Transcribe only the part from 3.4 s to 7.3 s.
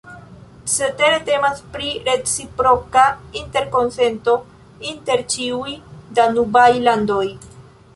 interkonsento inter ĉiuj danubaj landoj.